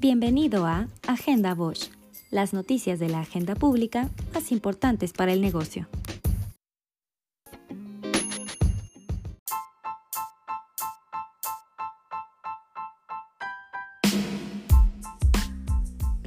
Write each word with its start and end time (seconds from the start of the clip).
Bienvenido 0.00 0.64
a 0.64 0.86
Agenda 1.08 1.56
Bosch, 1.56 1.90
las 2.30 2.52
noticias 2.52 3.00
de 3.00 3.08
la 3.08 3.18
agenda 3.18 3.56
pública 3.56 4.08
más 4.32 4.52
importantes 4.52 5.12
para 5.12 5.32
el 5.32 5.40
negocio. 5.40 5.88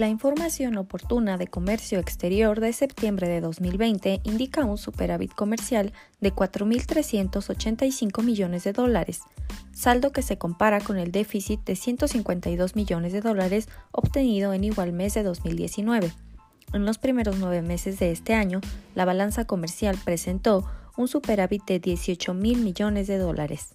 La 0.00 0.08
información 0.08 0.78
oportuna 0.78 1.36
de 1.36 1.46
comercio 1.46 1.98
exterior 1.98 2.58
de 2.58 2.72
septiembre 2.72 3.28
de 3.28 3.42
2020 3.42 4.22
indica 4.24 4.64
un 4.64 4.78
superávit 4.78 5.34
comercial 5.34 5.92
de 6.22 6.32
4.385 6.32 8.22
millones 8.22 8.64
de 8.64 8.72
dólares, 8.72 9.20
saldo 9.74 10.10
que 10.10 10.22
se 10.22 10.38
compara 10.38 10.80
con 10.80 10.96
el 10.96 11.12
déficit 11.12 11.60
de 11.66 11.76
152 11.76 12.76
millones 12.76 13.12
de 13.12 13.20
dólares 13.20 13.68
obtenido 13.92 14.54
en 14.54 14.64
igual 14.64 14.94
mes 14.94 15.12
de 15.12 15.22
2019. 15.22 16.10
En 16.72 16.86
los 16.86 16.96
primeros 16.96 17.36
nueve 17.38 17.60
meses 17.60 17.98
de 17.98 18.10
este 18.10 18.32
año, 18.32 18.62
la 18.94 19.04
balanza 19.04 19.44
comercial 19.44 19.98
presentó 20.02 20.64
un 20.96 21.08
superávit 21.08 21.66
de 21.66 21.78
18 21.78 22.32
mil 22.32 22.60
millones 22.62 23.06
de 23.06 23.18
dólares. 23.18 23.74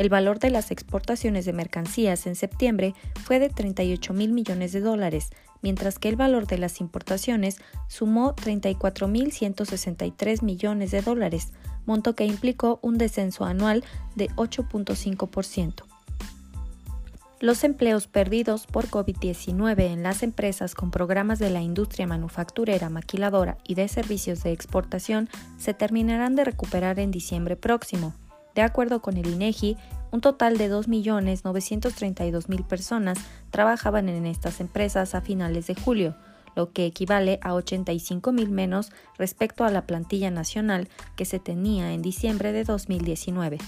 El 0.00 0.08
valor 0.08 0.38
de 0.38 0.48
las 0.48 0.70
exportaciones 0.70 1.44
de 1.44 1.52
mercancías 1.52 2.26
en 2.26 2.34
septiembre 2.34 2.94
fue 3.22 3.38
de 3.38 3.50
38 3.50 4.14
mil 4.14 4.32
millones 4.32 4.72
de 4.72 4.80
dólares, 4.80 5.28
mientras 5.60 5.98
que 5.98 6.08
el 6.08 6.16
valor 6.16 6.46
de 6.46 6.56
las 6.56 6.80
importaciones 6.80 7.58
sumó 7.86 8.34
34.163 8.36 10.42
millones 10.42 10.90
de 10.90 11.02
dólares, 11.02 11.52
monto 11.84 12.14
que 12.14 12.24
implicó 12.24 12.78
un 12.80 12.96
descenso 12.96 13.44
anual 13.44 13.84
de 14.16 14.30
8.5%. 14.36 15.82
Los 17.40 17.62
empleos 17.62 18.06
perdidos 18.06 18.66
por 18.66 18.86
COVID-19 18.86 19.80
en 19.80 20.02
las 20.02 20.22
empresas 20.22 20.74
con 20.74 20.90
programas 20.90 21.38
de 21.38 21.50
la 21.50 21.60
industria 21.60 22.06
manufacturera, 22.06 22.88
maquiladora 22.88 23.58
y 23.64 23.74
de 23.74 23.86
servicios 23.86 24.42
de 24.44 24.52
exportación 24.52 25.28
se 25.58 25.74
terminarán 25.74 26.36
de 26.36 26.44
recuperar 26.44 26.98
en 27.00 27.10
diciembre 27.10 27.56
próximo. 27.56 28.14
De 28.54 28.62
acuerdo 28.62 29.00
con 29.02 29.16
el 29.16 29.26
INEGI, 29.26 29.76
un 30.10 30.20
total 30.20 30.58
de 30.58 30.70
2.932.000 30.70 32.66
personas 32.66 33.18
trabajaban 33.50 34.08
en 34.08 34.26
estas 34.26 34.60
empresas 34.60 35.14
a 35.14 35.20
finales 35.20 35.66
de 35.66 35.74
julio, 35.74 36.16
lo 36.56 36.72
que 36.72 36.84
equivale 36.86 37.38
a 37.42 37.52
85.000 37.52 38.48
menos 38.48 38.90
respecto 39.18 39.64
a 39.64 39.70
la 39.70 39.86
plantilla 39.86 40.30
nacional 40.30 40.88
que 41.16 41.24
se 41.24 41.38
tenía 41.38 41.92
en 41.92 42.02
diciembre 42.02 42.52
de 42.52 42.64
2019. 42.64 43.58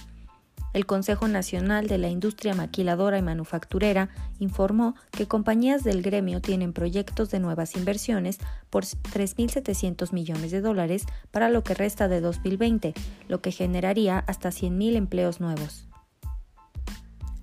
El 0.72 0.86
Consejo 0.86 1.28
Nacional 1.28 1.86
de 1.86 1.98
la 1.98 2.08
Industria 2.08 2.54
Maquiladora 2.54 3.18
y 3.18 3.22
Manufacturera 3.22 4.08
informó 4.38 4.94
que 5.10 5.28
compañías 5.28 5.84
del 5.84 6.02
gremio 6.02 6.40
tienen 6.40 6.72
proyectos 6.72 7.30
de 7.30 7.40
nuevas 7.40 7.76
inversiones 7.76 8.38
por 8.70 8.84
3.700 8.84 10.12
millones 10.12 10.50
de 10.50 10.62
dólares 10.62 11.04
para 11.30 11.50
lo 11.50 11.62
que 11.62 11.74
resta 11.74 12.08
de 12.08 12.20
2020, 12.20 12.94
lo 13.28 13.42
que 13.42 13.52
generaría 13.52 14.18
hasta 14.26 14.48
100.000 14.48 14.96
empleos 14.96 15.40
nuevos. 15.40 15.88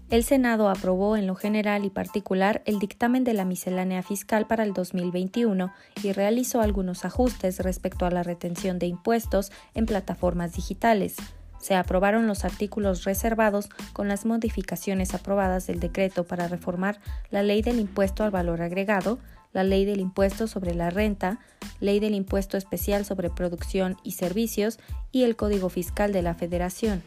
El 0.10 0.24
Senado 0.24 0.70
aprobó 0.70 1.18
en 1.18 1.28
lo 1.28 1.36
general 1.36 1.86
y 1.86 1.92
particular 1.92 2.64
el 2.66 2.80
dictamen 2.80 3.24
de 3.24 3.36
la 3.36 3.46
miscelánea 3.46 4.02
fiscal 4.02 4.48
para 4.48 4.64
el 4.64 4.74
2021 4.74 5.72
y 6.02 6.14
realizó 6.14 6.62
algunos 6.62 7.06
ajustes 7.06 7.60
respecto 7.60 8.08
a 8.08 8.10
la 8.10 8.24
retención 8.24 8.80
de 8.80 8.88
impuestos 8.88 9.52
en 9.76 9.86
plataformas 9.86 10.54
digitales. 10.54 11.18
Se 11.60 11.76
aprobaron 11.76 12.28
los 12.28 12.46
artículos 12.46 13.04
reservados 13.04 13.70
con 13.94 14.08
las 14.08 14.26
modificaciones 14.26 15.14
aprobadas 15.14 15.68
del 15.68 15.80
decreto 15.80 16.24
para 16.24 16.48
reformar 16.48 17.00
la 17.32 17.44
ley 17.44 17.62
del 17.62 17.80
impuesto 17.80 18.24
al 18.24 18.32
valor 18.32 18.62
agregado, 18.62 19.20
la 19.52 19.64
ley 19.64 19.86
del 19.86 20.00
impuesto 20.00 20.48
sobre 20.48 20.74
la 20.74 20.90
renta, 20.90 21.40
ley 21.80 22.00
del 22.00 22.16
impuesto 22.16 22.58
especial 22.58 23.06
sobre 23.06 23.30
producción 23.30 23.98
y 24.04 24.12
servicios 24.12 24.80
y 25.12 25.24
el 25.24 25.36
Código 25.36 25.70
Fiscal 25.70 26.14
de 26.14 26.22
la 26.22 26.36
Federación. 26.36 27.04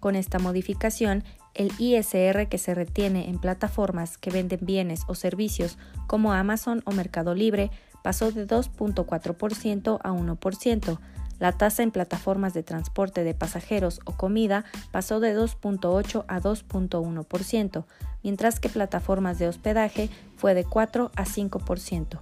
Con 0.00 0.16
esta 0.16 0.38
modificación, 0.38 1.24
el 1.54 1.72
ISR 1.78 2.48
que 2.48 2.58
se 2.58 2.74
retiene 2.74 3.28
en 3.28 3.38
plataformas 3.38 4.18
que 4.18 4.30
venden 4.30 4.60
bienes 4.62 5.02
o 5.06 5.14
servicios 5.14 5.78
como 6.06 6.32
Amazon 6.32 6.82
o 6.84 6.92
Mercado 6.92 7.34
Libre 7.34 7.70
pasó 8.02 8.30
de 8.30 8.46
2.4% 8.46 9.98
a 10.02 10.10
1%. 10.10 10.98
La 11.38 11.52
tasa 11.52 11.82
en 11.82 11.90
plataformas 11.90 12.54
de 12.54 12.62
transporte 12.62 13.24
de 13.24 13.34
pasajeros 13.34 14.00
o 14.04 14.12
comida 14.12 14.64
pasó 14.92 15.20
de 15.20 15.36
2.8 15.36 16.24
a 16.28 16.40
2.1%, 16.40 17.84
mientras 18.22 18.60
que 18.60 18.68
plataformas 18.68 19.38
de 19.38 19.48
hospedaje 19.48 20.10
fue 20.36 20.54
de 20.54 20.64
4 20.64 21.10
a 21.14 21.24
5%. 21.24 22.20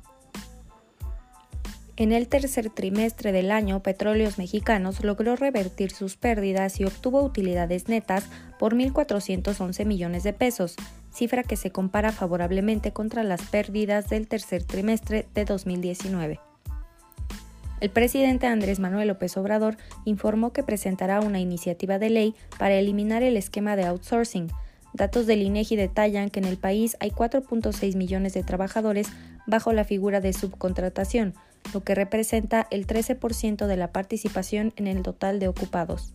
En 1.97 2.11
el 2.11 2.27
tercer 2.27 2.71
trimestre 2.71 3.33
del 3.33 3.51
año, 3.51 3.83
Petróleos 3.83 4.39
Mexicanos 4.39 5.05
logró 5.05 5.37
revertir 5.37 5.91
sus 5.91 6.17
pérdidas 6.17 6.81
y 6.81 6.85
obtuvo 6.85 7.23
utilidades 7.23 7.89
netas 7.89 8.25
por 8.59 8.75
1.411 8.75 9.85
millones 9.85 10.23
de 10.23 10.33
pesos, 10.33 10.75
cifra 11.13 11.43
que 11.43 11.57
se 11.57 11.71
compara 11.71 12.11
favorablemente 12.11 12.93
contra 12.93 13.23
las 13.25 13.43
pérdidas 13.43 14.09
del 14.09 14.27
tercer 14.27 14.65
trimestre 14.65 15.29
de 15.35 15.45
2019. 15.45 16.41
El 17.83 17.91
presidente 17.91 18.47
Andrés 18.47 18.79
Manuel 18.79 19.09
López 19.09 19.37
Obrador 19.37 19.77
informó 20.05 20.53
que 20.53 20.63
presentará 20.63 21.21
una 21.21 21.41
iniciativa 21.41 21.99
de 21.99 22.11
ley 22.11 22.35
para 22.57 22.77
eliminar 22.77 23.25
el 23.25 23.37
esquema 23.37 23.75
de 23.75 23.87
outsourcing. 23.87 24.53
Datos 24.93 25.27
del 25.27 25.43
INEGI 25.43 25.75
detallan 25.75 26.31
que 26.31 26.39
en 26.39 26.47
el 26.47 26.59
país 26.59 26.97
hay 27.01 27.11
4.6 27.11 27.97
millones 27.97 28.35
de 28.35 28.45
trabajadores 28.45 29.09
bajo 29.49 29.73
la 29.73 29.83
figura 29.83 30.21
de 30.21 30.33
subcontratación, 30.33 31.35
lo 31.75 31.83
que 31.83 31.97
representa 31.97 32.69
el 32.71 32.87
13% 32.87 33.67
de 33.67 33.77
la 33.77 33.91
participación 33.91 34.73
en 34.77 34.87
el 34.87 35.03
total 35.03 35.41
de 35.41 35.49
ocupados. 35.49 36.15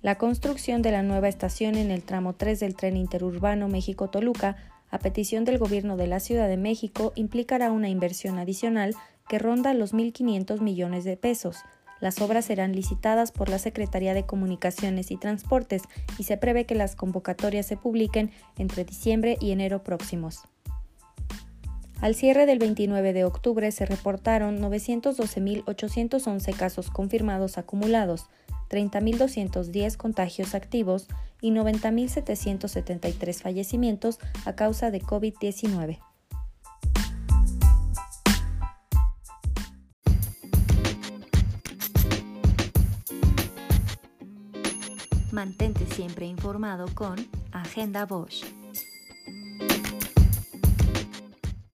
La 0.00 0.16
construcción 0.16 0.80
de 0.80 0.90
la 0.90 1.02
nueva 1.02 1.28
estación 1.28 1.74
en 1.74 1.90
el 1.90 2.02
tramo 2.02 2.32
3 2.32 2.60
del 2.60 2.76
tren 2.76 2.96
interurbano 2.96 3.68
México-Toluca, 3.68 4.56
a 4.90 4.98
petición 5.00 5.44
del 5.44 5.58
gobierno 5.58 5.98
de 5.98 6.06
la 6.06 6.18
Ciudad 6.18 6.48
de 6.48 6.56
México, 6.56 7.12
implicará 7.14 7.70
una 7.72 7.90
inversión 7.90 8.38
adicional 8.38 8.94
que 9.28 9.38
ronda 9.38 9.74
los 9.74 9.94
1.500 9.94 10.60
millones 10.60 11.04
de 11.04 11.16
pesos. 11.16 11.58
Las 12.00 12.20
obras 12.20 12.44
serán 12.44 12.72
licitadas 12.72 13.32
por 13.32 13.48
la 13.48 13.58
Secretaría 13.58 14.14
de 14.14 14.24
Comunicaciones 14.24 15.10
y 15.10 15.16
Transportes 15.16 15.82
y 16.16 16.24
se 16.24 16.36
prevé 16.36 16.64
que 16.64 16.74
las 16.74 16.94
convocatorias 16.96 17.66
se 17.66 17.76
publiquen 17.76 18.30
entre 18.56 18.84
diciembre 18.84 19.36
y 19.40 19.50
enero 19.50 19.82
próximos. 19.82 20.42
Al 22.00 22.14
cierre 22.14 22.46
del 22.46 22.60
29 22.60 23.12
de 23.12 23.24
octubre 23.24 23.72
se 23.72 23.84
reportaron 23.84 24.60
912.811 24.60 26.56
casos 26.56 26.90
confirmados 26.90 27.58
acumulados, 27.58 28.28
30.210 28.70 29.96
contagios 29.96 30.54
activos 30.54 31.08
y 31.40 31.50
90.773 31.50 33.42
fallecimientos 33.42 34.20
a 34.44 34.54
causa 34.54 34.92
de 34.92 35.00
COVID-19. 35.00 35.98
Mantente 45.30 45.86
siempre 45.86 46.24
informado 46.26 46.86
con 46.94 47.16
Agenda 47.52 48.06
Bosch. 48.06 48.57